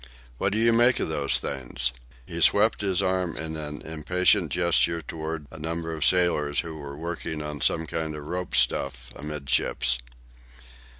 What 0.39 0.51
do 0.53 0.57
you 0.57 0.73
make 0.73 0.99
of 0.99 1.09
those 1.09 1.37
things?" 1.37 1.93
He 2.25 2.41
swept 2.41 2.81
his 2.81 3.03
arm 3.03 3.37
in 3.37 3.55
an 3.55 3.83
impatient 3.83 4.51
gesture 4.51 5.03
toward 5.03 5.45
a 5.51 5.59
number 5.59 5.93
of 5.93 6.01
the 6.01 6.07
sailors 6.07 6.61
who 6.61 6.75
were 6.75 6.97
working 6.97 7.39
on 7.43 7.61
some 7.61 7.85
kind 7.85 8.15
of 8.15 8.25
rope 8.25 8.55
stuff 8.55 9.11
amidships. 9.15 9.99